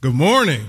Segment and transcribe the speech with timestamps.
[0.00, 0.64] Good morning.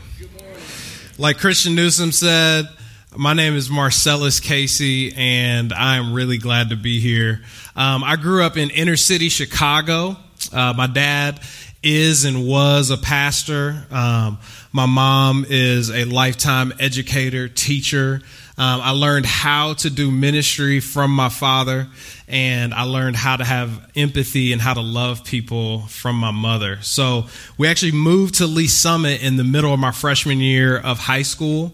[1.20, 2.68] Like Christian Newsom said,
[3.16, 7.44] my name is Marcellus Casey, and I'm really glad to be here.
[7.76, 10.18] Um, I grew up in inner city Chicago.
[10.52, 11.42] Uh, my dad
[11.84, 13.86] is and was a pastor.
[13.92, 14.40] Um,
[14.72, 18.22] my mom is a lifetime educator, teacher.
[18.60, 21.88] Um, I learned how to do ministry from my father,
[22.28, 26.80] and I learned how to have empathy and how to love people from my mother.
[26.82, 27.28] So
[27.58, 31.22] we actually moved to Lee's Summit in the middle of my freshman year of high
[31.22, 31.72] school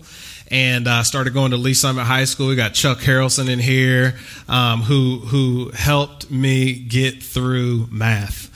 [0.51, 2.49] and uh, started going to Lee's Summit High School.
[2.49, 4.15] We got Chuck Harrelson in here,
[4.47, 8.51] um, who who helped me get through math.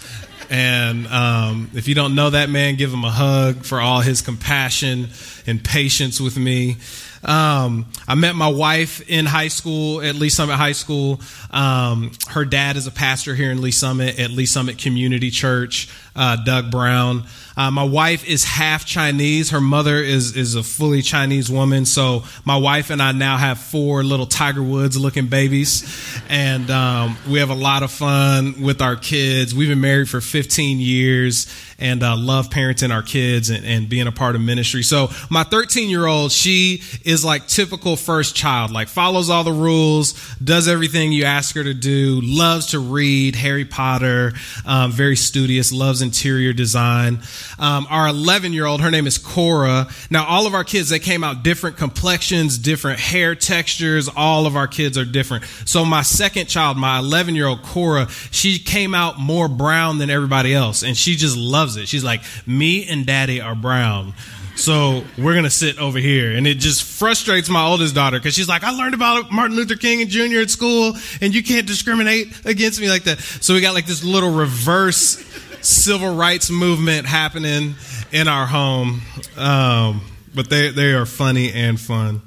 [0.52, 4.22] And um, if you don't know that man, give him a hug for all his
[4.22, 5.08] compassion
[5.48, 6.78] and patience with me.
[7.24, 11.22] Um, I met my wife in high school at Lee's Summit High School.
[11.52, 15.90] Um, her dad is a pastor here in Lee's Summit at Lee's Summit Community Church,
[16.16, 17.24] uh, Doug Brown.
[17.58, 19.50] Uh, my wife is half Chinese.
[19.50, 21.86] Her mother is is a fully Chinese woman.
[21.86, 25.84] So my wife and I now have four little Tiger Woods looking babies,
[26.30, 29.54] and um, we have a lot of fun with our kids.
[29.54, 31.48] We've been married for 15 years
[31.80, 34.84] and uh, love parenting our kids and, and being a part of ministry.
[34.84, 39.52] So my 13 year old, she is like typical first child, like follows all the
[39.52, 44.34] rules, does everything you ask her to do, loves to read Harry Potter,
[44.66, 47.20] um, very studious, loves interior design.
[47.58, 49.88] Um, our 11 year old, her name is Cora.
[50.10, 54.10] Now, all of our kids, they came out different complexions, different hair textures.
[54.16, 55.46] All of our kids are different.
[55.66, 60.10] So my second child, my 11 year old Cora, she came out more brown than
[60.10, 60.84] everybody else.
[60.84, 61.88] And she just loves it.
[61.88, 64.14] She's like, me and daddy are brown.
[64.60, 66.32] So we're to sit over here.
[66.32, 69.76] And it just frustrates my oldest daughter because she's like, I learned about Martin Luther
[69.76, 70.40] King and Jr.
[70.40, 73.20] at school and you can't discriminate against me like that.
[73.20, 75.24] So we got like this little reverse
[75.62, 77.76] civil rights movement happening
[78.12, 79.02] in our home.
[79.38, 80.02] Um,
[80.34, 82.22] but they, they are funny and fun.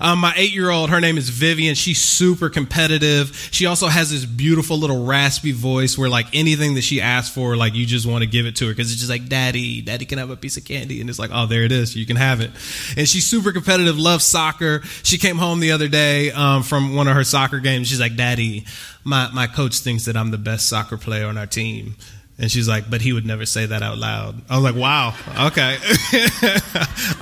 [0.00, 1.74] Um, my eight year old, her name is Vivian.
[1.74, 3.48] She's super competitive.
[3.50, 7.56] She also has this beautiful little raspy voice where, like, anything that she asks for,
[7.56, 10.04] like, you just want to give it to her because it's just like, Daddy, Daddy
[10.04, 11.00] can have a piece of candy.
[11.00, 11.96] And it's like, oh, there it is.
[11.96, 12.50] You can have it.
[12.96, 14.82] And she's super competitive, loves soccer.
[15.02, 17.88] She came home the other day um, from one of her soccer games.
[17.88, 18.66] She's like, Daddy,
[19.04, 21.96] my, my coach thinks that I'm the best soccer player on our team.
[22.40, 24.34] And she's like, but he would never say that out loud.
[24.48, 25.14] I was like, wow,
[25.48, 25.76] okay.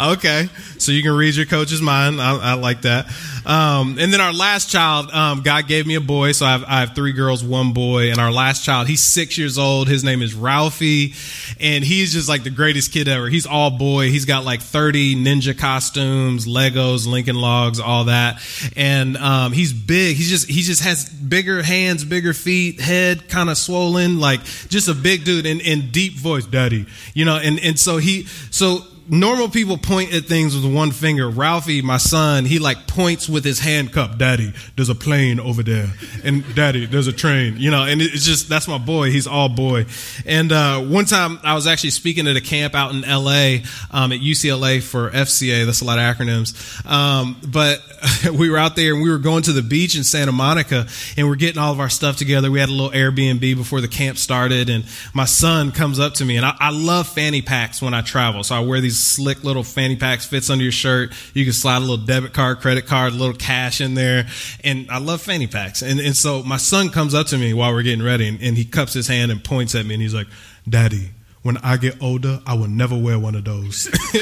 [0.13, 0.49] okay.
[0.79, 2.23] So you can read your coach's mind.
[2.23, 3.07] I, I like that.
[3.49, 6.33] Um, and then our last child, um, God gave me a boy.
[6.33, 8.11] So I have, I have, three girls, one boy.
[8.11, 9.89] And our last child, he's six years old.
[9.89, 11.15] His name is Ralphie.
[11.59, 13.29] And he's just like the greatest kid ever.
[13.29, 14.11] He's all boy.
[14.11, 18.43] He's got like 30 ninja costumes, Legos, Lincoln Logs, all that.
[18.77, 20.17] And, um, he's big.
[20.17, 24.89] He's just, he just has bigger hands, bigger feet, head kind of swollen, like just
[24.89, 26.85] a big dude in, in deep voice, daddy.
[27.15, 31.29] You know, and, and so he, so normal people point at things with one finger.
[31.29, 34.19] Ralphie, my son, he like points with his hand cup.
[34.19, 35.93] Daddy, there's a plane over there.
[36.25, 39.11] And daddy, there's a train, you know, and it's just, that's my boy.
[39.11, 39.87] He's all boy.
[40.27, 43.59] And, uh, one time I was actually speaking at a camp out in LA,
[43.91, 45.65] um, at UCLA for FCA.
[45.65, 46.87] That's a lot of acronyms.
[46.87, 47.81] Um, but
[48.33, 50.87] we were out there and we were going to the beach in Santa Monica
[51.17, 52.51] and we're getting all of our stuff together.
[52.51, 56.25] We had a little Airbnb before the camp started and my son comes up to
[56.25, 58.45] me and I, I love fanny packs when I travel.
[58.45, 61.13] So I wear these slick little fanny packs, fits under your shirt.
[61.35, 64.27] You can slide a little debit card, credit card, a little cash in there.
[64.65, 65.83] And I love fanny packs.
[65.83, 68.57] And, and so my son comes up to me while we're getting ready and, and
[68.57, 70.29] he cups his hand and points at me and he's like,
[70.69, 71.11] Daddy,
[71.43, 73.87] when I get older, I will never wear one of those.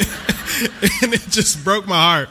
[1.03, 2.29] and it just broke my heart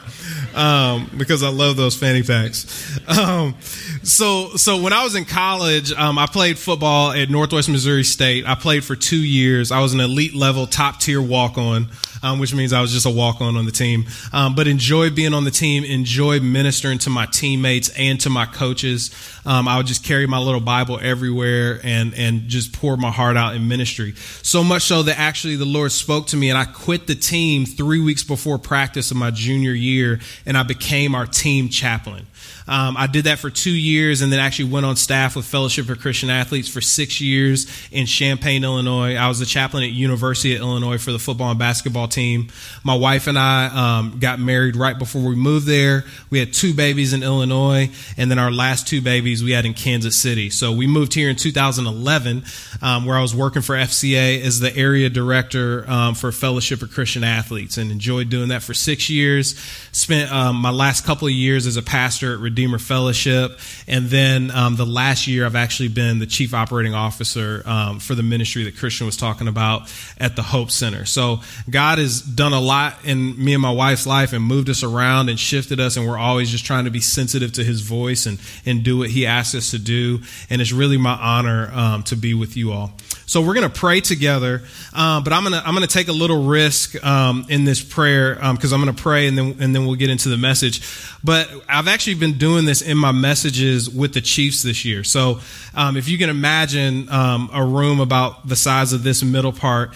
[0.56, 2.98] um, because I love those fanny packs.
[3.06, 3.54] Um,
[4.02, 8.46] so, so when I was in college, um, I played football at Northwest Missouri State.
[8.46, 9.70] I played for two years.
[9.70, 11.88] I was an elite level, top tier walk on
[12.26, 14.06] um, which means I was just a walk on on the team.
[14.32, 18.46] Um, but enjoyed being on the team, enjoyed ministering to my teammates and to my
[18.46, 19.10] coaches.
[19.44, 23.36] Um, I would just carry my little Bible everywhere and, and just pour my heart
[23.36, 24.14] out in ministry.
[24.42, 27.64] So much so that actually the Lord spoke to me and I quit the team
[27.64, 32.26] three weeks before practice of my junior year and I became our team chaplain.
[32.68, 35.86] Um, I did that for two years and then actually went on staff with Fellowship
[35.86, 39.14] for Christian Athletes for six years in Champaign, Illinois.
[39.14, 42.48] I was the chaplain at University of Illinois for the football and basketball team.
[42.82, 46.04] My wife and I um, got married right before we moved there.
[46.30, 49.74] We had two babies in Illinois, and then our last two babies we had in
[49.74, 50.50] Kansas City.
[50.50, 52.44] So we moved here in 2011,
[52.82, 56.90] um, where I was working for FCA as the area director um, for Fellowship of
[56.90, 59.58] Christian Athletes, and enjoyed doing that for six years.
[59.92, 64.50] Spent um, my last couple of years as a pastor at Redeemer Fellowship, And then
[64.50, 68.64] um, the last year, I've actually been the chief operating officer um, for the ministry
[68.64, 71.04] that Christian was talking about at the Hope Center.
[71.04, 74.82] So God has done a lot in me and my wife's life and moved us
[74.82, 75.98] around and shifted us.
[75.98, 79.10] And we're always just trying to be sensitive to his voice and, and do what
[79.10, 80.20] he asks us to do.
[80.48, 82.94] And it's really my honor um, to be with you all.
[83.28, 84.62] So we're going to pray together,
[84.94, 87.82] uh, but I'm going to I'm going to take a little risk um, in this
[87.82, 90.36] prayer because um, I'm going to pray and then and then we'll get into the
[90.36, 90.80] message.
[91.24, 95.04] But I've actually been doing this in my messages with the Chiefs this year.
[95.04, 95.40] So
[95.74, 99.90] um, if you can imagine um, a room about the size of this middle part.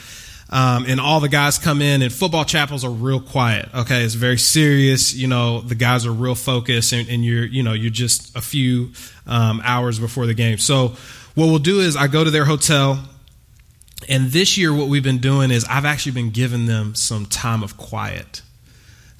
[0.52, 4.14] Um, and all the guys come in and football chapels are real quiet okay it's
[4.14, 7.88] very serious you know the guys are real focused and, and you're you know you're
[7.88, 8.91] just a few
[9.29, 10.88] um, hours before the game so
[11.37, 12.99] what we'll do is i go to their hotel
[14.08, 17.62] and this year, what we've been doing is I've actually been giving them some time
[17.62, 18.43] of quiet.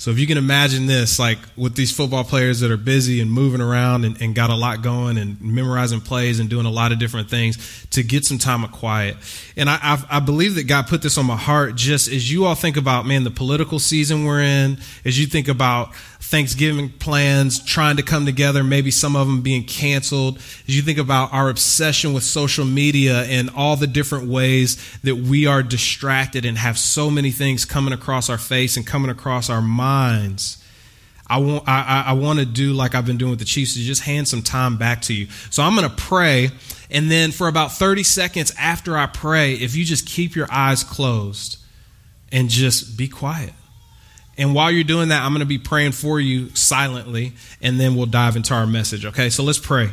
[0.01, 3.31] So if you can imagine this, like with these football players that are busy and
[3.31, 6.91] moving around and, and, got a lot going and memorizing plays and doing a lot
[6.91, 9.15] of different things, to get some time of quiet.
[9.59, 12.47] And I, I, I believe that God put this on my heart just as you
[12.47, 15.95] all think about, man, the political season we're in, as you think about
[16.31, 20.37] Thanksgiving plans trying to come together, maybe some of them being canceled.
[20.37, 25.17] As you think about our obsession with social media and all the different ways that
[25.17, 29.51] we are distracted and have so many things coming across our face and coming across
[29.51, 30.63] our minds.
[31.27, 33.81] I want, I, I want to do like I've been doing with the Chiefs, to
[33.81, 35.29] just hand some time back to you.
[35.51, 36.51] So I'm going to pray,
[36.91, 40.83] and then for about 30 seconds after I pray, if you just keep your eyes
[40.83, 41.59] closed
[42.33, 43.53] and just be quiet.
[44.37, 47.95] And while you're doing that, I'm going to be praying for you silently, and then
[47.95, 49.07] we'll dive into our message.
[49.07, 49.91] Okay, so let's pray.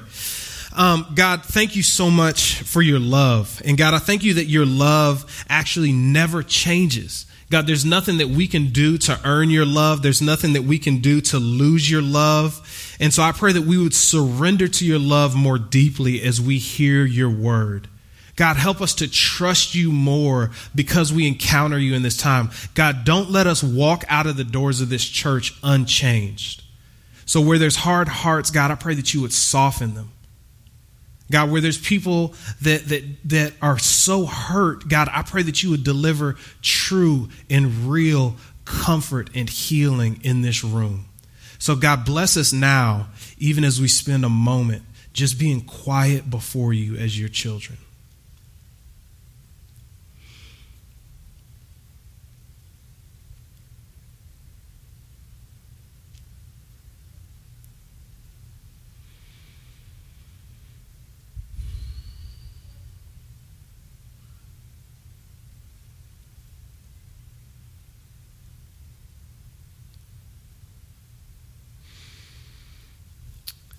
[0.75, 3.61] Um, God, thank you so much for your love.
[3.65, 7.25] And God, I thank you that your love actually never changes.
[7.49, 10.01] God, there's nothing that we can do to earn your love.
[10.01, 12.95] There's nothing that we can do to lose your love.
[12.99, 16.57] And so I pray that we would surrender to your love more deeply as we
[16.57, 17.87] hear your word.
[18.35, 22.51] God, help us to trust you more because we encounter you in this time.
[22.75, 26.63] God, don't let us walk out of the doors of this church unchanged.
[27.25, 30.11] So, where there's hard hearts, God, I pray that you would soften them.
[31.31, 35.71] God, where there's people that, that, that are so hurt, God, I pray that you
[35.71, 41.05] would deliver true and real comfort and healing in this room.
[41.59, 43.07] So, God, bless us now,
[43.37, 44.83] even as we spend a moment
[45.13, 47.77] just being quiet before you as your children.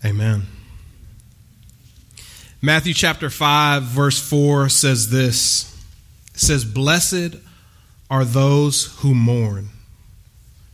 [0.09, 0.45] Amen.
[2.63, 5.71] Matthew chapter 5, verse 4 says this
[6.33, 7.37] it says, Blessed
[8.09, 9.69] are those who mourn,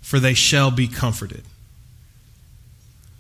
[0.01, 1.43] for they shall be comforted.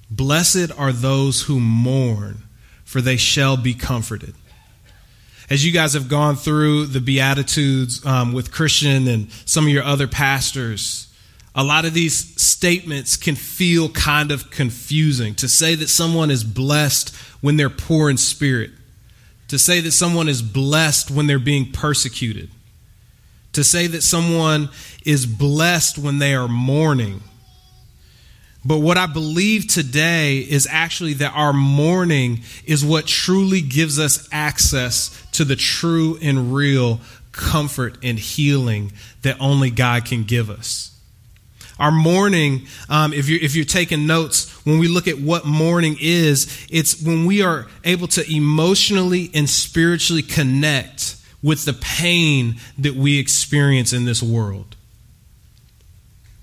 [0.08, 2.44] Blessed are those who mourn,
[2.84, 4.37] for they shall be comforted.
[5.50, 9.82] As you guys have gone through the Beatitudes um, with Christian and some of your
[9.82, 11.12] other pastors,
[11.54, 15.34] a lot of these statements can feel kind of confusing.
[15.36, 18.70] To say that someone is blessed when they're poor in spirit,
[19.48, 22.50] to say that someone is blessed when they're being persecuted,
[23.52, 24.68] to say that someone
[25.04, 27.20] is blessed when they are mourning.
[28.64, 34.26] But what I believe today is actually that our mourning is what truly gives us
[34.32, 37.00] access to the true and real
[37.31, 40.94] comfort and healing that only God can give us.
[41.78, 45.96] Our mourning, um, if, you're, if you're taking notes, when we look at what mourning
[46.00, 52.94] is, it's when we are able to emotionally and spiritually connect with the pain that
[52.94, 54.76] we experience in this world.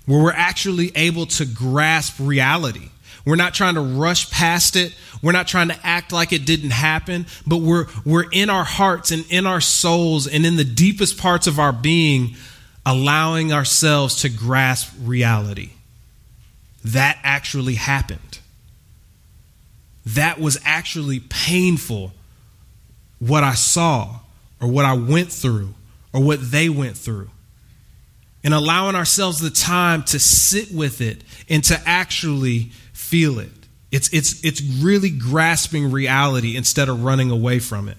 [0.06, 2.90] Where we're actually able to grasp reality.
[3.26, 4.96] We're not trying to rush past it.
[5.22, 9.12] We're not trying to act like it didn't happen, but we're, we're in our hearts
[9.12, 12.36] and in our souls and in the deepest parts of our being
[12.86, 15.72] allowing ourselves to grasp reality.
[16.84, 18.40] That actually happened.
[20.06, 22.12] That was actually painful,
[23.20, 24.20] what I saw,
[24.60, 25.74] or what I went through,
[26.12, 27.30] or what they went through.
[28.44, 33.52] And allowing ourselves the time to sit with it and to actually feel it.
[33.92, 37.98] It's, it's, it's really grasping reality instead of running away from it.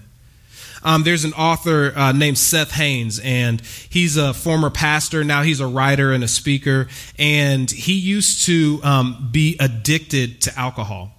[0.83, 5.23] Um, there's an author uh, named Seth Haines, and he's a former pastor.
[5.23, 6.87] Now he's a writer and a speaker,
[7.17, 11.11] and he used to um, be addicted to alcohol.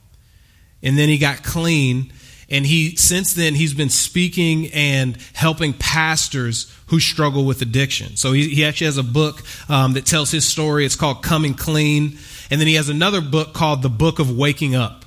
[0.82, 2.12] and then he got clean.
[2.50, 8.16] And he, since then, he's been speaking and helping pastors who struggle with addiction.
[8.16, 10.84] So he, he actually has a book um, that tells his story.
[10.84, 12.18] It's called Coming Clean.
[12.50, 15.03] And then he has another book called The Book of Waking Up.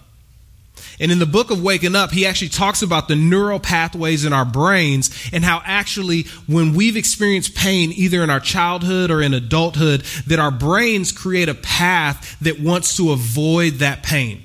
[0.99, 4.33] And in the book of Waking Up, he actually talks about the neural pathways in
[4.33, 9.35] our brains and how actually when we've experienced pain, either in our childhood or in
[9.35, 14.43] adulthood, that our brains create a path that wants to avoid that pain.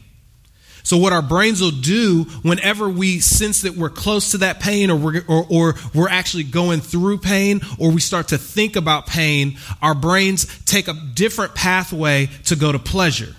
[0.83, 4.91] So what our brains will do whenever we sense that we're close to that pain
[4.91, 9.07] or we're, or, or, we're actually going through pain or we start to think about
[9.07, 13.35] pain, our brains take a different pathway to go to pleasure.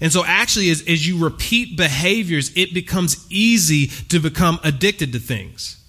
[0.00, 5.18] And so, actually, as, as you repeat behaviors, it becomes easy to become addicted to
[5.18, 5.82] things.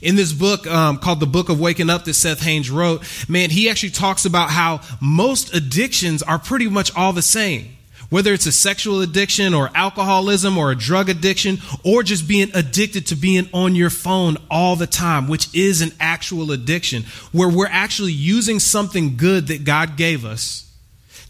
[0.00, 3.50] In this book um, called The Book of Waking Up that Seth Haines wrote, man,
[3.50, 7.76] he actually talks about how most addictions are pretty much all the same.
[8.10, 13.06] Whether it's a sexual addiction or alcoholism or a drug addiction or just being addicted
[13.06, 17.68] to being on your phone all the time, which is an actual addiction, where we're
[17.68, 20.70] actually using something good that God gave us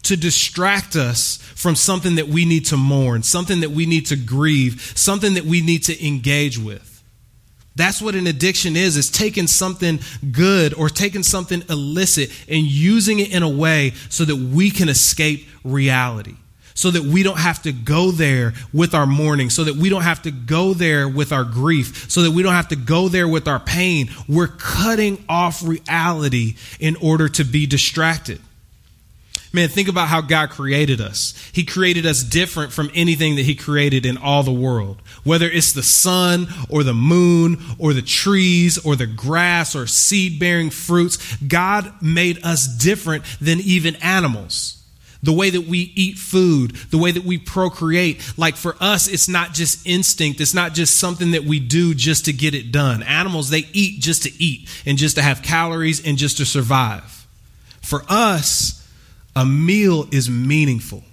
[0.03, 4.15] to distract us from something that we need to mourn, something that we need to
[4.15, 6.89] grieve, something that we need to engage with.
[7.75, 9.99] That's what an addiction is, is taking something
[10.31, 14.89] good or taking something illicit and using it in a way so that we can
[14.89, 16.35] escape reality.
[16.75, 20.01] So that we don't have to go there with our mourning, so that we don't
[20.01, 23.27] have to go there with our grief, so that we don't have to go there
[23.27, 24.09] with our pain.
[24.27, 28.41] We're cutting off reality in order to be distracted.
[29.55, 31.35] Man, think about how God created us.
[31.53, 34.99] He created us different from anything that He created in all the world.
[35.23, 40.39] Whether it's the sun or the moon or the trees or the grass or seed
[40.39, 44.79] bearing fruits, God made us different than even animals
[45.21, 48.21] the way that we eat food, the way that we procreate.
[48.37, 50.41] Like for us, it's not just instinct.
[50.41, 53.01] It's not just something that we do just to get it done.
[53.03, 57.25] Animals, they eat just to eat and just to have calories and just to survive.
[57.81, 58.82] For us,
[59.35, 61.03] a meal is meaningful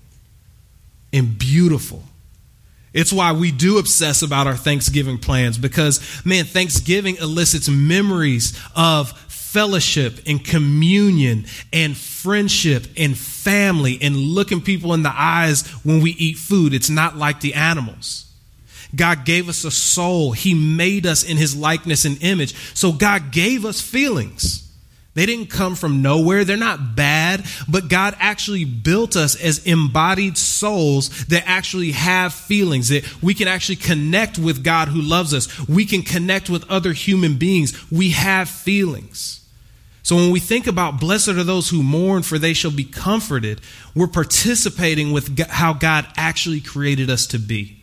[1.12, 2.03] and beautiful.
[2.93, 9.12] It's why we do obsess about our Thanksgiving plans because, man, Thanksgiving elicits memories of
[9.29, 16.12] fellowship and communion and friendship and family and looking people in the eyes when we
[16.12, 16.75] eat food.
[16.75, 18.27] It's not like the animals.
[18.95, 20.33] God gave us a soul.
[20.33, 22.55] He made us in his likeness and image.
[22.75, 24.70] So God gave us feelings.
[25.14, 26.45] They didn't come from nowhere.
[26.45, 32.90] They're not bad, but God actually built us as embodied souls that actually have feelings,
[32.90, 35.69] that we can actually connect with God who loves us.
[35.69, 37.90] We can connect with other human beings.
[37.90, 39.45] We have feelings.
[40.02, 43.61] So when we think about blessed are those who mourn, for they shall be comforted,
[43.95, 47.79] we're participating with how God actually created us to be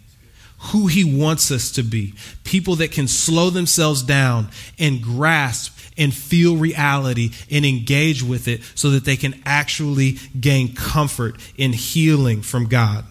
[0.60, 2.14] who he wants us to be.
[2.44, 4.50] People that can slow themselves down
[4.80, 10.74] and grasp and feel reality and engage with it so that they can actually gain
[10.74, 13.06] comfort in healing from God.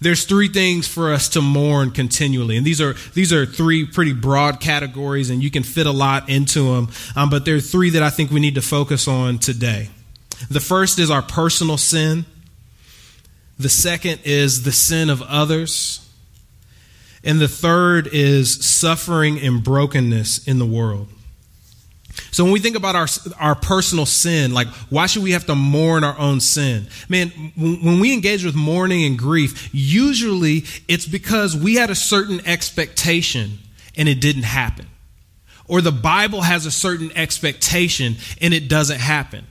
[0.00, 4.12] There's three things for us to mourn continually, and these are these are three pretty
[4.12, 6.88] broad categories, and you can fit a lot into them.
[7.16, 9.88] Um, but there are three that I think we need to focus on today.
[10.50, 12.26] The first is our personal sin.
[13.58, 16.03] The second is the sin of others.
[17.24, 21.08] And the third is suffering and brokenness in the world.
[22.30, 23.06] So when we think about our
[23.38, 26.86] our personal sin, like why should we have to mourn our own sin?
[27.08, 32.40] Man, when we engage with mourning and grief, usually it's because we had a certain
[32.46, 33.58] expectation
[33.96, 34.86] and it didn't happen.
[35.66, 39.46] Or the Bible has a certain expectation and it doesn't happen.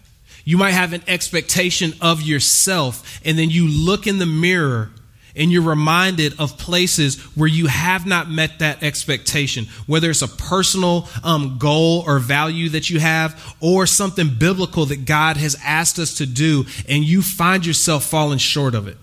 [0.46, 4.92] You might have an expectation of yourself and then you look in the mirror
[5.36, 10.28] and you're reminded of places where you have not met that expectation, whether it's a
[10.28, 15.98] personal um, goal or value that you have, or something biblical that God has asked
[16.00, 18.98] us to do, and you find yourself falling short of it.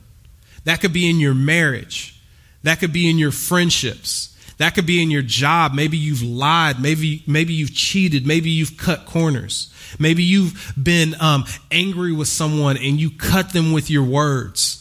[0.64, 2.20] That could be in your marriage,
[2.62, 4.28] that could be in your friendships.
[4.58, 5.72] That could be in your job.
[5.72, 6.82] Maybe you've lied.
[6.82, 8.26] Maybe, maybe you've cheated.
[8.26, 9.72] Maybe you've cut corners.
[9.98, 14.80] Maybe you've been um, angry with someone and you cut them with your words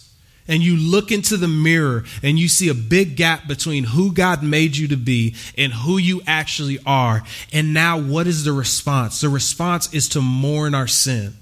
[0.50, 4.44] and you look into the mirror and you see a big gap between who God
[4.44, 7.24] made you to be and who you actually are.
[7.54, 9.22] And now, what is the response?
[9.22, 11.36] The response is to mourn our sin.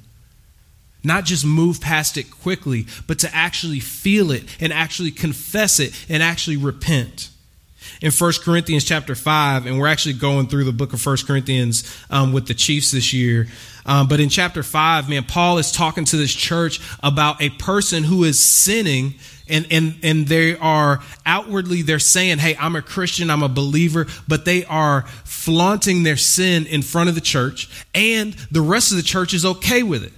[1.03, 5.93] Not just move past it quickly, but to actually feel it and actually confess it
[6.09, 7.29] and actually repent
[8.01, 11.83] in 1 Corinthians chapter 5, and we're actually going through the book of 1 Corinthians
[12.09, 13.47] um, with the Chiefs this year.
[13.87, 18.03] Um, but in chapter 5, man, Paul is talking to this church about a person
[18.03, 19.15] who is sinning
[19.49, 24.05] and and and they are outwardly they're saying hey i'm a christian i'm a believer
[24.27, 28.97] but they are flaunting their sin in front of the church and the rest of
[28.97, 30.11] the church is okay with it.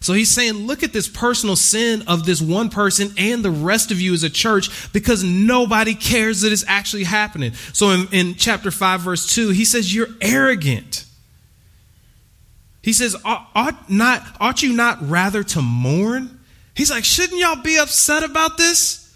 [0.00, 3.92] So he's saying look at this personal sin of this one person and the rest
[3.92, 7.52] of you as a church because nobody cares that it's actually happening.
[7.72, 11.04] So in, in chapter 5 verse 2 he says you're arrogant
[12.82, 16.40] he says ought, not ought you not rather to mourn
[16.74, 19.14] He's like, shouldn't y'all be upset about this?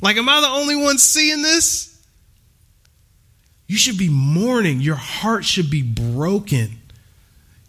[0.00, 1.88] Like, am I the only one seeing this?
[3.66, 4.80] You should be mourning.
[4.80, 6.78] Your heart should be broken.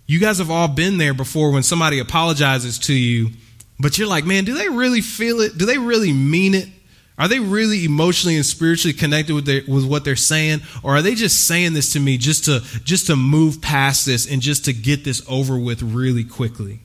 [0.05, 3.29] You guys have all been there before when somebody apologizes to you,
[3.79, 5.57] but you're like, man, do they really feel it?
[5.57, 6.67] Do they really mean it?
[7.17, 11.01] Are they really emotionally and spiritually connected with, their, with what they're saying, or are
[11.01, 14.65] they just saying this to me just to just to move past this and just
[14.65, 16.79] to get this over with really quickly?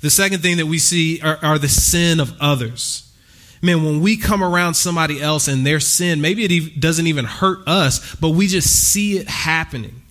[0.00, 3.12] The second thing that we see are, are the sin of others.
[3.60, 7.66] Man, when we come around somebody else and their sin, maybe it doesn't even hurt
[7.66, 10.02] us, but we just see it happening.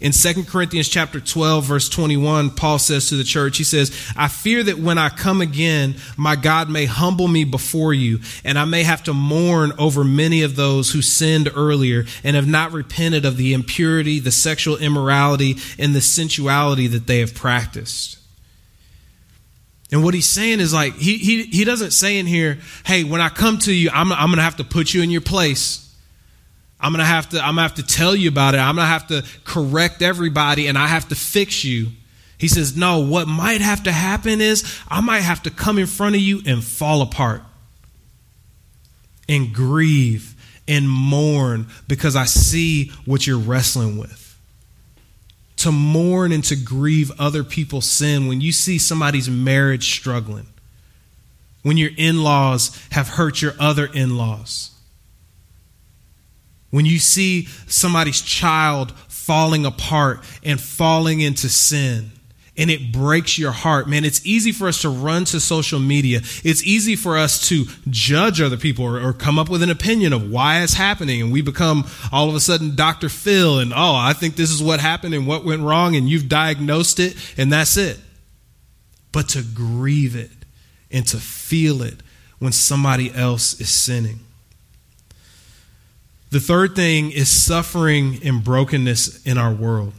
[0.00, 4.28] In 2 Corinthians chapter 12 verse 21, Paul says to the church, he says, "I
[4.28, 8.64] fear that when I come again, my God may humble me before you, and I
[8.64, 13.26] may have to mourn over many of those who sinned earlier and have not repented
[13.26, 18.16] of the impurity, the sexual immorality, and the sensuality that they have practiced."
[19.92, 23.20] And what he's saying is like, he, he, he doesn't say in here, hey, when
[23.20, 25.89] I come to you, I'm, I'm going to have to put you in your place.
[26.80, 28.58] I'm to have to, I'm to have to tell you about it.
[28.58, 31.88] I'm to have to correct everybody and I have to fix you.
[32.38, 35.86] He says, no, what might have to happen is I might have to come in
[35.86, 37.42] front of you and fall apart
[39.28, 40.34] and grieve
[40.66, 44.20] and mourn because I see what you're wrestling with
[45.60, 50.46] to mourn and to grieve other people's sin when you see somebody's marriage struggling,
[51.62, 54.70] when your in laws have hurt your other in laws,
[56.70, 62.10] when you see somebody's child falling apart and falling into sin
[62.60, 63.88] and it breaks your heart.
[63.88, 66.18] Man, it's easy for us to run to social media.
[66.44, 70.12] It's easy for us to judge other people or, or, come up with an opinion
[70.12, 71.22] of why it's happening.
[71.22, 73.08] And we become all of a sudden Dr.
[73.08, 76.28] Phil and, oh, I think this is what happened and what went wrong and you've
[76.28, 77.98] diagnosed it and that's it.
[79.10, 80.30] But to grieve it
[80.90, 82.02] and to feel it
[82.40, 84.20] when somebody else is sinning.
[86.30, 89.92] The third thing is suffering and brokenness in our world.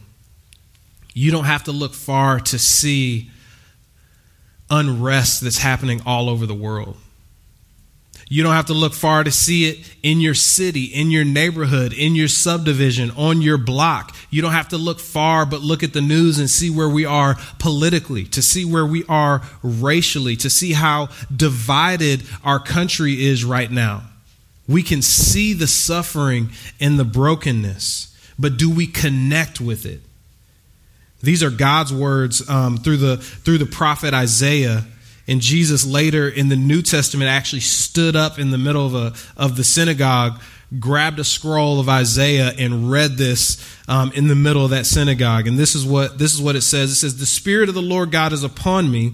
[1.13, 3.29] You don't have to look far to see
[4.69, 6.95] unrest that's happening all over the world.
[8.29, 11.91] You don't have to look far to see it in your city, in your neighborhood,
[11.91, 14.15] in your subdivision, on your block.
[14.29, 17.03] You don't have to look far, but look at the news and see where we
[17.03, 23.43] are politically, to see where we are racially, to see how divided our country is
[23.43, 24.03] right now.
[24.71, 30.01] We can see the suffering and the brokenness, but do we connect with it?
[31.21, 34.85] These are God's words um, through the through the prophet Isaiah.
[35.27, 39.13] And Jesus later in the New Testament actually stood up in the middle of a
[39.37, 40.41] of the synagogue,
[40.79, 45.47] grabbed a scroll of Isaiah and read this um, in the middle of that synagogue.
[45.47, 46.91] And this is what this is what it says.
[46.91, 49.13] It says, "The Spirit of the Lord God is upon me."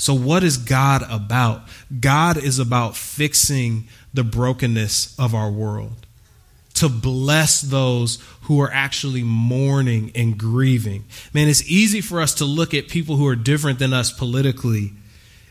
[0.00, 1.62] so, what is God about?
[2.00, 6.06] God is about fixing the brokenness of our world,
[6.74, 11.04] to bless those who are actually mourning and grieving.
[11.34, 14.92] Man, it's easy for us to look at people who are different than us politically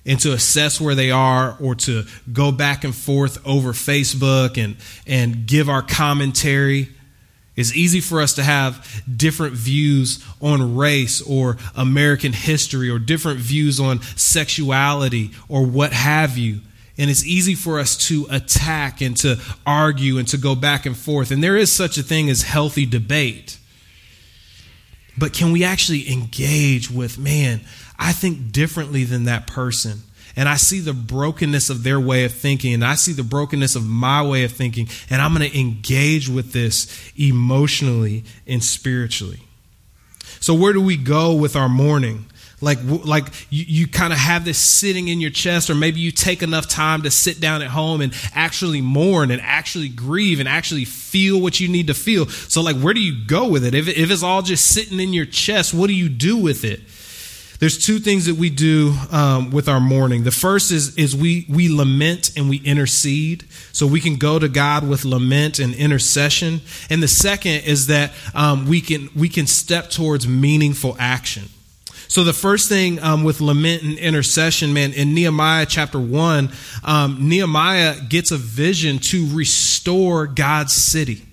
[0.05, 4.77] and to assess where they are or to go back and forth over Facebook and,
[5.05, 6.87] and give our commentary.
[7.57, 13.39] It's easy for us to have different views on race or American history or different
[13.39, 16.61] views on sexuality or what have you.
[16.99, 20.95] And it's easy for us to attack and to argue and to go back and
[20.95, 21.31] forth.
[21.31, 23.57] And there is such a thing as healthy debate.
[25.17, 27.61] But can we actually engage with, man,
[27.97, 30.01] I think differently than that person?
[30.37, 33.75] And I see the brokenness of their way of thinking, and I see the brokenness
[33.75, 39.41] of my way of thinking, and I'm going to engage with this emotionally and spiritually.
[40.39, 42.27] So, where do we go with our mourning?
[42.59, 46.11] like like you, you kind of have this sitting in your chest or maybe you
[46.11, 50.49] take enough time to sit down at home and actually mourn and actually grieve and
[50.49, 53.75] actually feel what you need to feel so like where do you go with it
[53.75, 56.81] if, if it's all just sitting in your chest what do you do with it
[57.59, 60.23] there's two things that we do um, with our mourning.
[60.23, 64.47] The first is is we we lament and we intercede, so we can go to
[64.47, 66.61] God with lament and intercession.
[66.89, 71.49] And the second is that um, we can we can step towards meaningful action.
[72.09, 76.51] So the first thing um, with lament and intercession, man, in Nehemiah chapter one,
[76.83, 81.26] um, Nehemiah gets a vision to restore God's city.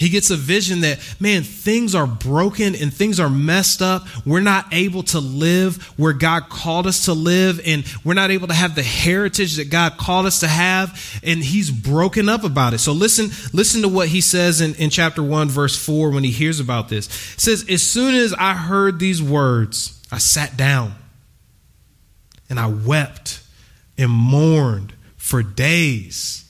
[0.00, 4.06] He gets a vision that, man, things are broken and things are messed up.
[4.24, 8.48] We're not able to live where God called us to live, and we're not able
[8.48, 12.72] to have the heritage that God called us to have, and he's broken up about
[12.72, 12.78] it.
[12.78, 16.30] So listen, listen to what he says in, in chapter 1, verse 4, when he
[16.30, 17.06] hears about this.
[17.34, 20.94] It says, As soon as I heard these words, I sat down
[22.48, 23.42] and I wept
[23.98, 26.49] and mourned for days.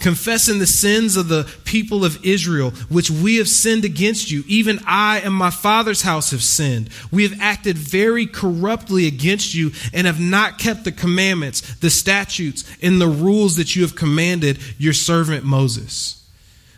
[0.00, 4.44] confessing the sins of the people of Israel, which we have sinned against you.
[4.46, 6.90] Even I and my father's house have sinned.
[7.10, 12.64] We have acted very corruptly against you and have not kept the commandments, the statutes,
[12.82, 16.22] and the rules that you have commanded your servant Moses.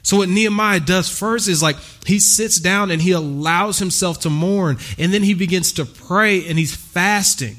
[0.02, 1.76] So, what Nehemiah does first is like
[2.06, 6.46] he sits down and he allows himself to mourn, and then he begins to pray
[6.48, 7.56] and he's fasting.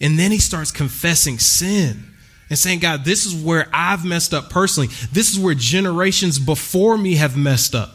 [0.00, 2.09] And then he starts confessing sin
[2.50, 4.88] and saying, God, this is where I've messed up personally.
[5.12, 7.94] This is where generations before me have messed up.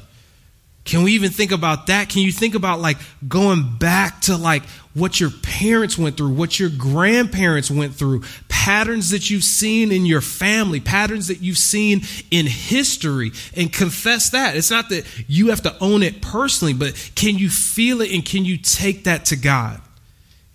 [0.86, 2.10] Can we even think about that?
[2.10, 4.64] Can you think about like going back to like
[4.94, 10.06] what your parents went through, what your grandparents went through, patterns that you've seen in
[10.06, 14.56] your family, patterns that you've seen in history, and confess that?
[14.56, 18.24] It's not that you have to own it personally, but can you feel it and
[18.24, 19.82] can you take that to God,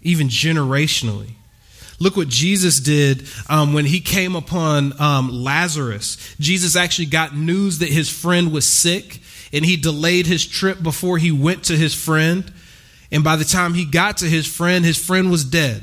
[0.00, 1.34] even generationally?
[2.00, 6.16] Look what Jesus did um, when he came upon um, Lazarus.
[6.40, 9.20] Jesus actually got news that his friend was sick,
[9.52, 12.50] and he delayed his trip before he went to his friend.
[13.12, 15.82] And by the time he got to his friend, his friend was dead.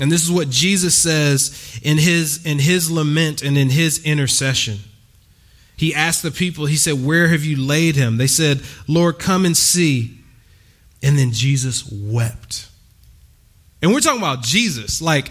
[0.00, 4.78] And this is what Jesus says in his, in his lament and in his intercession.
[5.76, 8.16] He asked the people, he said, Where have you laid him?
[8.16, 10.18] They said, Lord, come and see.
[11.02, 12.68] And then Jesus wept.
[13.86, 15.00] And we're talking about Jesus.
[15.00, 15.30] Like,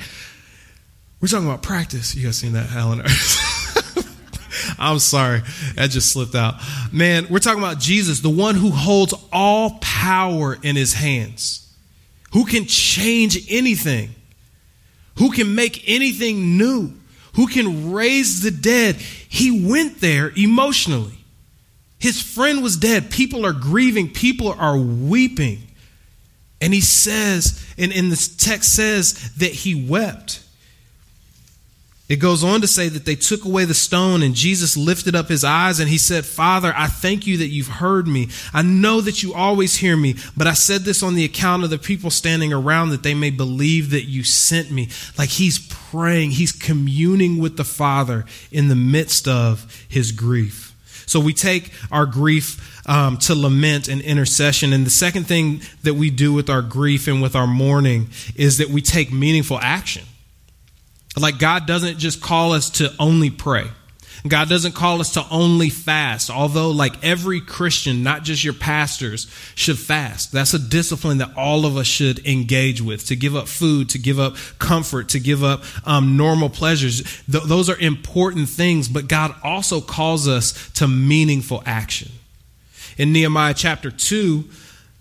[1.19, 2.15] we're talking about practice.
[2.15, 3.01] You guys seen that, Helen?
[4.79, 5.41] I'm sorry.
[5.75, 6.55] That just slipped out.
[6.89, 11.69] Man, we're talking about Jesus, the one who holds all power in his hands,
[12.31, 14.15] who can change anything,
[15.17, 16.93] who can make anything new,
[17.33, 18.95] who can raise the dead.
[18.95, 21.25] He went there emotionally.
[21.99, 23.11] His friend was dead.
[23.11, 25.63] People are grieving, people are weeping.
[26.61, 30.41] And he says, and in the text says that he wept.
[32.07, 35.27] It goes on to say that they took away the stone and Jesus lifted up
[35.27, 38.29] his eyes and he said, Father, I thank you that you've heard me.
[38.53, 41.71] I know that you always hear me, but I said this on the account of
[41.71, 44.89] the people standing around that they may believe that you sent me.
[45.17, 50.64] Like he's praying, he's communing with the Father in the midst of his grief.
[51.05, 54.73] So we take our grief um, to lament and intercession.
[54.73, 58.57] And the second thing that we do with our grief and with our mourning is
[58.57, 60.03] that we take meaningful action.
[61.19, 63.67] Like God doesn't just call us to only pray.
[64.27, 69.27] God doesn't call us to only fast, although, like every Christian, not just your pastors,
[69.53, 70.31] should fast.
[70.31, 73.99] That's a discipline that all of us should engage with to give up food, to
[73.99, 77.03] give up comfort, to give up um, normal pleasures.
[77.31, 82.11] Th- those are important things, but God also calls us to meaningful action.
[82.97, 84.43] In Nehemiah chapter 2,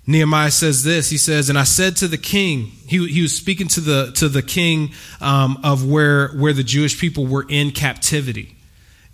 [0.06, 1.08] Nehemiah says this.
[1.08, 4.28] He says, "And I said to the king, he, he was speaking to the to
[4.28, 8.54] the king um, of where where the Jewish people were in captivity.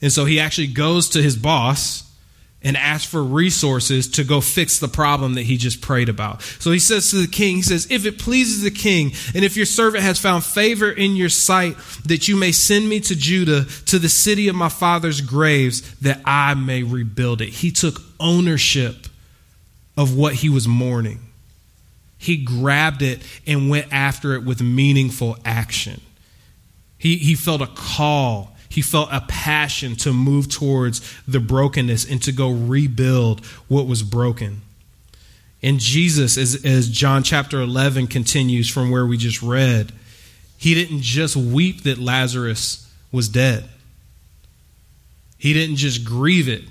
[0.03, 2.11] And so he actually goes to his boss
[2.63, 6.43] and asks for resources to go fix the problem that he just prayed about.
[6.43, 9.57] So he says to the king, he says, If it pleases the king, and if
[9.57, 13.65] your servant has found favor in your sight, that you may send me to Judah,
[13.87, 17.49] to the city of my father's graves, that I may rebuild it.
[17.49, 19.07] He took ownership
[19.97, 21.21] of what he was mourning.
[22.19, 26.03] He grabbed it and went after it with meaningful action.
[26.99, 28.50] He, he felt a call.
[28.71, 34.05] He felt a passion to move towards the brokenness and to go rebuild what was
[34.05, 34.63] broken.
[35.63, 39.93] And Jesus, as, as John chapter 11 continues from where we just read,
[40.57, 43.69] he didn't just weep that Lazarus was dead.
[45.37, 46.63] He didn't just grieve it.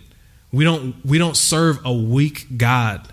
[0.54, 3.08] We don't, we don't serve a weak God.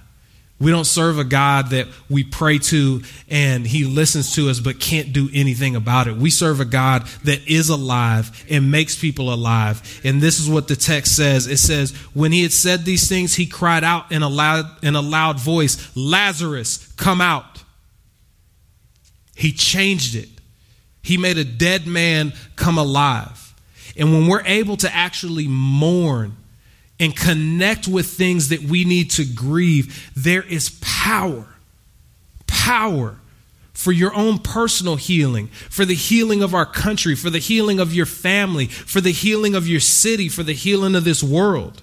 [0.59, 4.81] We don't serve a God that we pray to and he listens to us but
[4.81, 6.17] can't do anything about it.
[6.17, 10.01] We serve a God that is alive and makes people alive.
[10.03, 11.47] And this is what the text says.
[11.47, 14.97] It says, when he had said these things, he cried out in a loud, in
[14.97, 17.63] a loud voice, Lazarus, come out.
[19.35, 20.31] He changed it.
[21.03, 23.55] He made a dead man come alive.
[23.95, 26.37] And when we're able to actually mourn
[26.99, 31.47] and connect with things that we need to grieve, there is power.
[32.47, 33.17] Power
[33.73, 37.93] for your own personal healing, for the healing of our country, for the healing of
[37.93, 41.83] your family, for the healing of your city, for the healing of this world.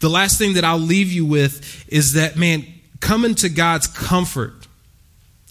[0.00, 2.66] The last thing that I'll leave you with is that, man,
[3.00, 4.66] coming to God's comfort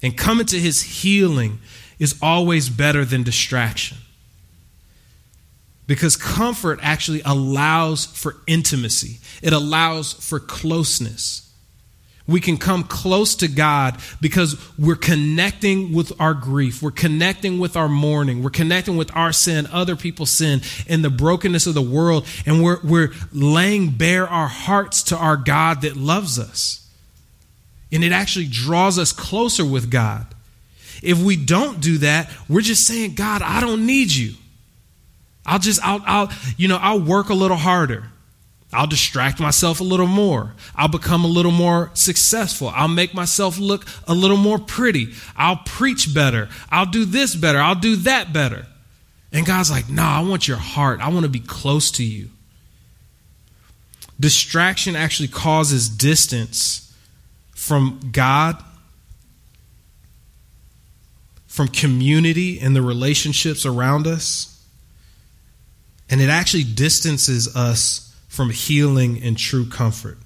[0.03, 1.59] and coming to his healing
[1.97, 3.97] is always better than distraction
[5.87, 11.47] because comfort actually allows for intimacy, it allows for closeness.
[12.27, 16.81] We can come close to God because we're connecting with our grief.
[16.81, 18.41] We're connecting with our mourning.
[18.43, 22.25] We're connecting with our sin, other people's sin, and the brokenness of the world.
[22.45, 26.89] And we're, we're laying bare our hearts to our God that loves us.
[27.91, 30.25] And it actually draws us closer with God.
[31.03, 34.35] If we don't do that, we're just saying, God, I don't need you.
[35.51, 38.05] I'll just, I'll, I'll, you know, I'll work a little harder.
[38.71, 40.55] I'll distract myself a little more.
[40.77, 42.69] I'll become a little more successful.
[42.73, 45.09] I'll make myself look a little more pretty.
[45.35, 46.47] I'll preach better.
[46.69, 47.59] I'll do this better.
[47.59, 48.65] I'll do that better.
[49.33, 51.01] And God's like, no, nah, I want your heart.
[51.01, 52.29] I want to be close to you.
[54.17, 56.95] Distraction actually causes distance
[57.53, 58.63] from God,
[61.45, 64.50] from community and the relationships around us.
[66.11, 70.17] And it actually distances us from healing and true comfort.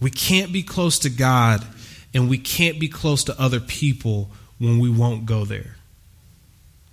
[0.00, 1.64] We can't be close to God
[2.12, 5.76] and we can't be close to other people when we won't go there.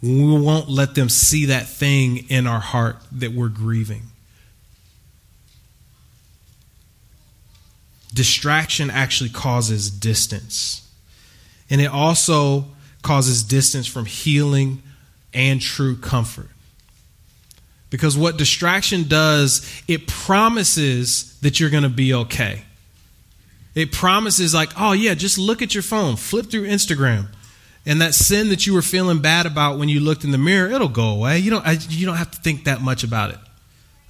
[0.02, 4.04] When we won't let them see that thing in our heart that we're grieving.
[8.14, 10.88] Distraction actually causes distance.
[11.70, 12.66] And it also
[13.02, 14.84] causes distance from healing
[15.34, 16.50] and true comfort.
[17.90, 22.64] Because what distraction does, it promises that you're going to be okay.
[23.76, 27.28] It promises, like, oh, yeah, just look at your phone, flip through Instagram.
[27.86, 30.70] And that sin that you were feeling bad about when you looked in the mirror,
[30.70, 31.40] it'll go away.
[31.40, 33.40] You don't, you don't have to think that much about it.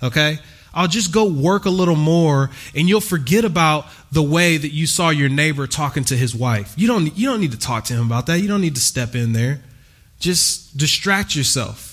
[0.04, 0.40] Okay?
[0.74, 4.88] I'll just go work a little more and you'll forget about the way that you
[4.88, 6.74] saw your neighbor talking to his wife.
[6.78, 8.40] You don't, you don't need to talk to him about that.
[8.40, 9.62] You don't need to step in there.
[10.22, 11.92] Just distract yourself.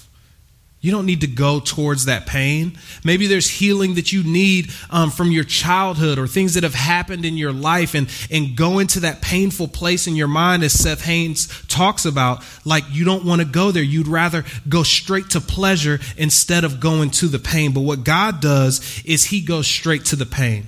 [0.80, 2.78] You don't need to go towards that pain.
[3.02, 7.24] Maybe there's healing that you need um, from your childhood or things that have happened
[7.24, 11.02] in your life, and, and go into that painful place in your mind, as Seth
[11.02, 12.44] Haines talks about.
[12.64, 13.82] Like you don't want to go there.
[13.82, 17.72] You'd rather go straight to pleasure instead of going to the pain.
[17.72, 20.66] But what God does is He goes straight to the pain.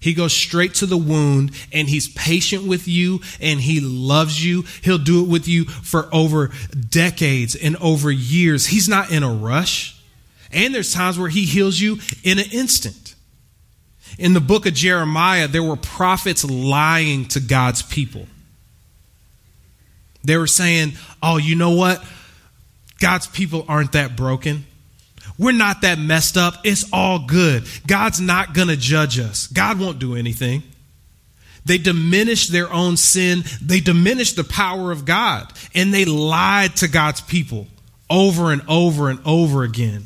[0.00, 4.64] He goes straight to the wound and he's patient with you and he loves you.
[4.82, 6.50] He'll do it with you for over
[6.88, 8.66] decades and over years.
[8.66, 10.00] He's not in a rush.
[10.52, 13.14] And there's times where he heals you in an instant.
[14.18, 18.26] In the book of Jeremiah, there were prophets lying to God's people.
[20.24, 22.02] They were saying, Oh, you know what?
[22.98, 24.66] God's people aren't that broken.
[25.40, 26.56] We're not that messed up.
[26.64, 27.64] It's all good.
[27.86, 29.46] God's not going to judge us.
[29.46, 30.62] God won't do anything.
[31.64, 33.44] They diminished their own sin.
[33.62, 35.50] They diminished the power of God.
[35.74, 37.68] And they lied to God's people
[38.10, 40.04] over and over and over again.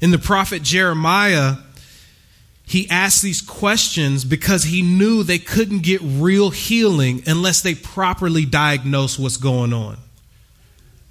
[0.00, 1.54] In the prophet Jeremiah,
[2.64, 8.46] he asked these questions because he knew they couldn't get real healing unless they properly
[8.46, 9.96] diagnosed what's going on.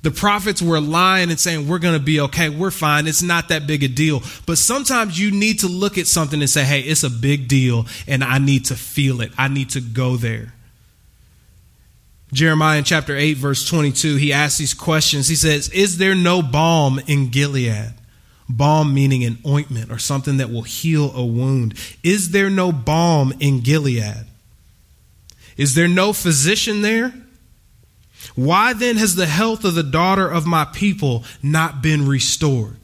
[0.04, 2.50] The prophets were lying and saying, We're going to be okay.
[2.50, 3.08] We're fine.
[3.08, 4.24] It's not that big a deal.
[4.46, 7.86] But sometimes you need to look at something and say, Hey, it's a big deal,
[8.08, 9.32] and I need to feel it.
[9.38, 10.54] I need to go there.
[12.34, 15.28] Jeremiah in chapter 8, verse 22, he asks these questions.
[15.28, 17.94] He says, Is there no balm in Gilead?
[18.50, 21.74] Balm meaning an ointment or something that will heal a wound.
[22.04, 24.26] Is there no balm in Gilead?
[25.58, 27.14] Is there no physician there?
[28.36, 32.78] Why then has the health of the daughter of my people not been restored?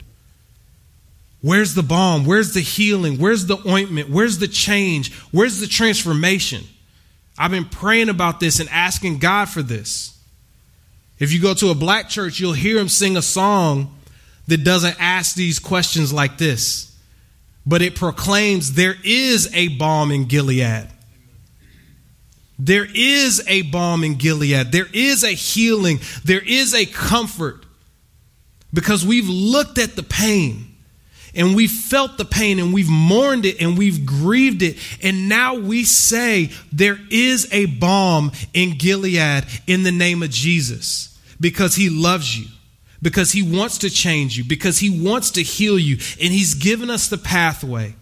[1.41, 2.25] Where's the balm?
[2.25, 3.19] Where's the healing?
[3.19, 4.09] Where's the ointment?
[4.09, 5.13] Where's the change?
[5.31, 6.63] Where's the transformation?
[7.37, 10.17] I've been praying about this and asking God for this.
[11.19, 13.95] If you go to a black church, you'll hear him sing a song
[14.47, 16.95] that doesn't ask these questions like this,
[17.65, 20.87] but it proclaims there is a balm in Gilead.
[22.59, 24.71] There is a balm in Gilead.
[24.71, 25.99] There is a healing.
[26.23, 27.65] There is a comfort
[28.73, 30.75] because we've looked at the pain
[31.35, 34.77] and we've felt the pain and we've mourned it and we've grieved it.
[35.03, 41.17] And now we say there is a balm in Gilead in the name of Jesus
[41.39, 42.47] because he loves you,
[43.03, 45.97] because he wants to change you, because he wants to heal you.
[46.19, 47.95] And he's given us the pathway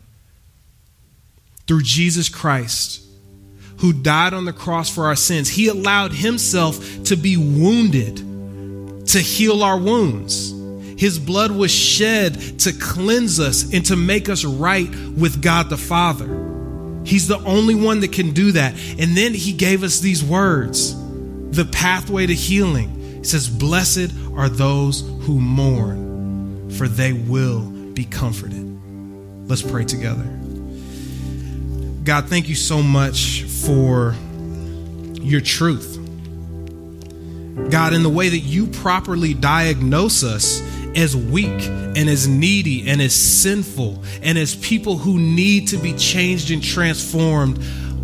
[1.68, 3.05] through Jesus Christ
[3.78, 5.50] who died on the cross for our sins.
[5.50, 8.18] He allowed himself to be wounded
[9.08, 10.52] to heal our wounds.
[10.98, 15.78] His blood was shed to cleanse us and to make us right with God the
[15.78, 16.46] Father.
[17.06, 18.74] He's the only one that can do that.
[18.98, 20.96] And then he gave us these words
[21.52, 23.20] the pathway to healing.
[23.20, 28.64] He says, Blessed are those who mourn, for they will be comforted.
[29.48, 30.45] Let's pray together.
[32.06, 34.14] God, thank you so much for
[35.16, 35.98] your truth.
[37.72, 40.62] God, in the way that you properly diagnose us
[40.96, 45.94] as weak and as needy and as sinful and as people who need to be
[45.94, 47.60] changed and transformed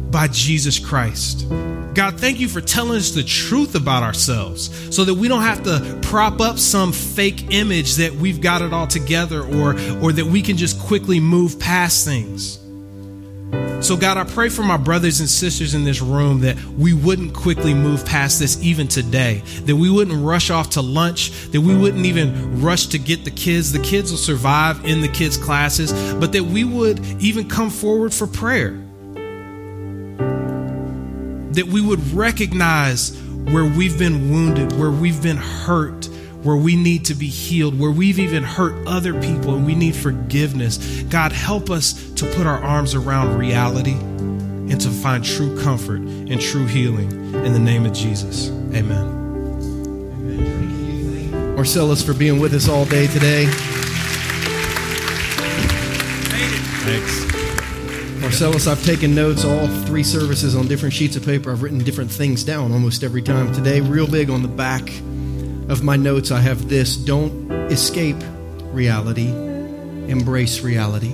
[0.10, 1.48] by Jesus Christ.
[1.94, 5.62] God, thank you for telling us the truth about ourselves so that we don't have
[5.66, 10.26] to prop up some fake image that we've got it all together or, or that
[10.26, 12.61] we can just quickly move past things.
[13.82, 17.34] So, God, I pray for my brothers and sisters in this room that we wouldn't
[17.34, 21.76] quickly move past this even today, that we wouldn't rush off to lunch, that we
[21.76, 23.72] wouldn't even rush to get the kids.
[23.72, 28.14] The kids will survive in the kids' classes, but that we would even come forward
[28.14, 28.72] for prayer.
[31.54, 36.08] That we would recognize where we've been wounded, where we've been hurt,
[36.44, 39.96] where we need to be healed, where we've even hurt other people and we need
[39.96, 41.04] forgiveness.
[41.04, 46.42] God, help us to put our arms around reality and to find true comfort and
[46.42, 48.50] true healing in the name of Jesus.
[48.74, 49.20] Amen.
[51.56, 53.46] Marcellus for being with us all day today.
[56.84, 57.22] Thanks.
[58.20, 61.52] Marcellus, I've taken notes all three services on different sheets of paper.
[61.52, 63.54] I've written different things down almost every time.
[63.54, 64.90] Today, real big on the back
[65.72, 68.18] of my notes, I have this don't escape
[68.74, 69.30] reality,
[70.12, 71.14] embrace reality.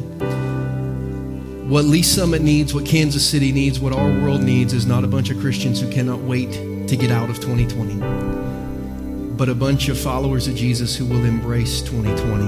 [1.67, 5.07] What Lee's Summit needs, what Kansas City needs, what our world needs is not a
[5.07, 6.53] bunch of Christians who cannot wait
[6.87, 11.81] to get out of 2020, but a bunch of followers of Jesus who will embrace
[11.81, 12.45] 2020.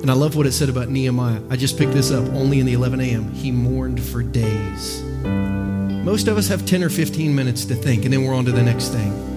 [0.00, 1.42] And I love what it said about Nehemiah.
[1.50, 3.32] I just picked this up only in the 11 a.m.
[3.32, 5.02] He mourned for days.
[5.02, 8.52] Most of us have 10 or 15 minutes to think, and then we're on to
[8.52, 9.27] the next thing.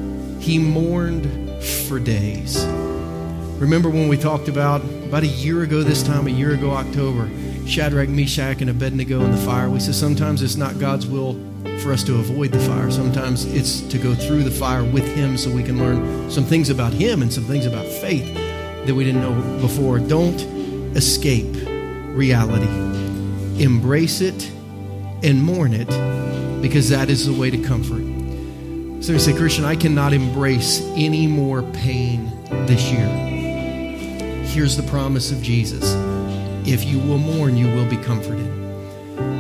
[0.42, 2.66] He mourned for days.
[3.60, 7.30] Remember when we talked about, about a year ago this time, a year ago, October,
[7.68, 9.70] Shadrach, Meshach, and Abednego in the fire?
[9.70, 11.34] We said sometimes it's not God's will
[11.82, 12.90] for us to avoid the fire.
[12.90, 16.72] Sometimes it's to go through the fire with Him so we can learn some things
[16.72, 18.34] about Him and some things about faith
[18.88, 20.00] that we didn't know before.
[20.00, 20.42] Don't
[20.98, 21.56] escape
[22.16, 22.66] reality,
[23.64, 24.52] embrace it
[25.24, 25.90] and mourn it
[26.64, 28.11] because that is the way to comfort.
[29.02, 32.32] So you say, Christian, I cannot embrace any more pain
[32.68, 33.08] this year.
[34.46, 35.96] Here's the promise of Jesus
[36.68, 38.46] if you will mourn, you will be comforted.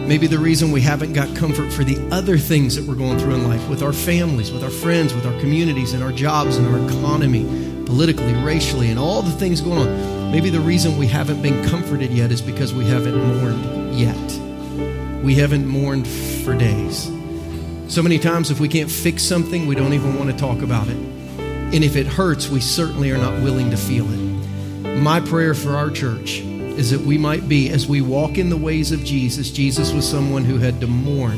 [0.08, 3.36] Maybe the reason we haven't got comfort for the other things that we're going through
[3.36, 6.66] in life with our families, with our friends, with our communities, and our jobs, and
[6.66, 7.44] our economy,
[7.86, 10.32] politically, racially, and all the things going on.
[10.32, 15.24] Maybe the reason we haven't been comforted yet is because we haven't mourned yet.
[15.24, 17.12] We haven't mourned for days.
[17.92, 20.88] So many times, if we can't fix something, we don't even want to talk about
[20.88, 20.96] it.
[20.96, 25.02] And if it hurts, we certainly are not willing to feel it.
[25.02, 28.56] My prayer for our church is that we might be, as we walk in the
[28.56, 31.38] ways of Jesus, Jesus was someone who had to mourn.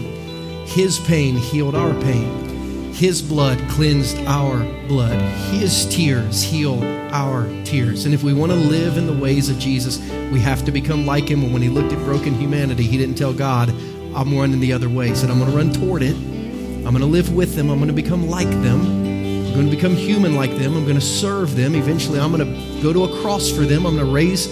[0.68, 2.94] His pain healed our pain.
[2.94, 5.20] His blood cleansed our blood.
[5.56, 8.06] His tears heal our tears.
[8.06, 9.98] And if we want to live in the ways of Jesus,
[10.32, 11.44] we have to become like him.
[11.44, 13.70] And when he looked at broken humanity, he didn't tell God,
[14.16, 15.08] I'm running the other way.
[15.08, 16.16] He said, I'm going to run toward it
[16.94, 17.72] I'm going to live with them.
[17.72, 18.82] I'm going to become like them.
[18.82, 20.78] I'm going to become human like them.
[20.78, 21.74] I'm going to serve them.
[21.74, 23.88] Eventually, I'm going to go to a cross for them.
[23.88, 24.46] I'm going to raise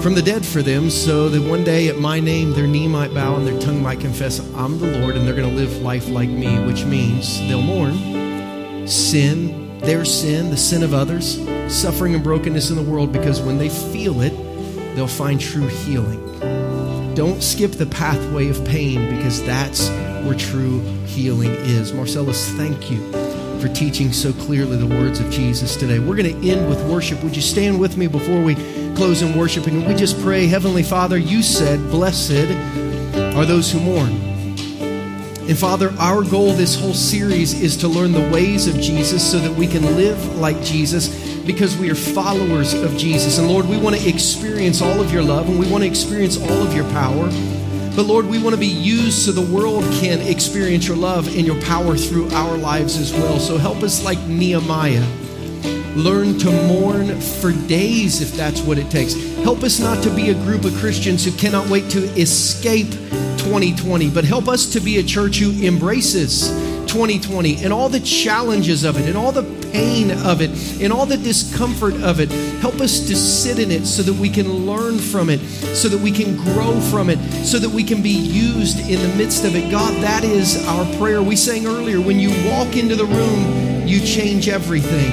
[0.00, 3.12] from the dead for them so that one day at my name their knee might
[3.12, 6.08] bow and their tongue might confess I'm the Lord and they're going to live life
[6.08, 12.22] like me, which means they'll mourn, sin, their sin, the sin of others, suffering and
[12.22, 14.30] brokenness in the world, because when they feel it,
[14.94, 16.22] they'll find true healing.
[17.16, 19.88] Don't skip the pathway of pain because that's
[20.26, 21.92] where true healing is.
[21.92, 22.98] Marcellus, thank you
[23.60, 26.00] for teaching so clearly the words of Jesus today.
[26.00, 27.22] We're going to end with worship.
[27.22, 28.56] Would you stand with me before we
[28.96, 29.66] close in worship?
[29.66, 32.50] And we just pray, Heavenly Father, you said, Blessed
[33.36, 34.10] are those who mourn.
[35.48, 39.38] And Father, our goal this whole series is to learn the ways of Jesus so
[39.38, 41.08] that we can live like Jesus
[41.44, 43.38] because we are followers of Jesus.
[43.38, 46.36] And Lord, we want to experience all of your love and we want to experience
[46.36, 47.30] all of your power.
[47.96, 51.46] But Lord, we want to be used so the world can experience your love and
[51.46, 53.38] your power through our lives as well.
[53.38, 55.06] So help us, like Nehemiah,
[55.96, 59.14] learn to mourn for days if that's what it takes.
[59.36, 62.90] Help us not to be a group of Christians who cannot wait to escape
[63.38, 66.50] 2020, but help us to be a church who embraces
[66.96, 70.48] 2020 and all the challenges of it and all the pain of it
[70.80, 72.30] and all the discomfort of it.
[72.62, 75.38] Help us to sit in it so that we can learn from it,
[75.76, 79.14] so that we can grow from it, so that we can be used in the
[79.14, 79.70] midst of it.
[79.70, 81.22] God, that is our prayer.
[81.22, 85.12] We sang earlier when you walk into the room, you change everything.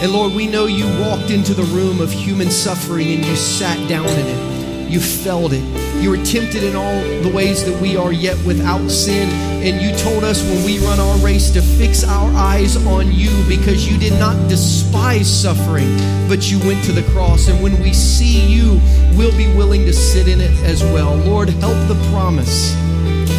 [0.00, 3.88] And Lord, we know you walked into the room of human suffering and you sat
[3.88, 4.90] down in it.
[4.92, 5.85] You felt it.
[6.00, 9.28] You were tempted in all the ways that we are, yet without sin.
[9.64, 13.30] And you told us when we run our race to fix our eyes on you
[13.48, 15.96] because you did not despise suffering,
[16.28, 17.48] but you went to the cross.
[17.48, 18.80] And when we see you,
[19.16, 21.16] we'll be willing to sit in it as well.
[21.16, 22.74] Lord, help the promise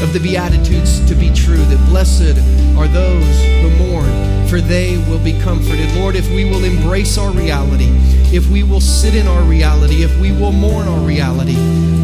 [0.04, 2.38] of the Beatitudes to be true that blessed
[2.78, 5.92] are those who mourn, for they will be comforted.
[5.96, 7.90] Lord, if we will embrace our reality,
[8.36, 11.58] if we will sit in our reality, if we will mourn our reality,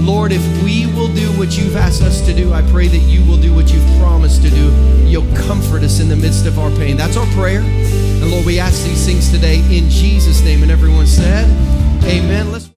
[0.03, 3.23] Lord, if we will do what you've asked us to do, I pray that you
[3.25, 4.71] will do what you've promised to do.
[5.05, 6.97] You'll comfort us in the midst of our pain.
[6.97, 7.61] That's our prayer.
[7.61, 10.61] And Lord, we ask these things today in Jesus' name.
[10.61, 11.47] And everyone said,
[12.03, 12.51] Amen.
[12.51, 12.67] Let's